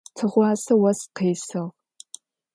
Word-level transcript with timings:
Tığuase 0.15 0.73
vos 0.81 0.99
khêsığ. 1.15 1.63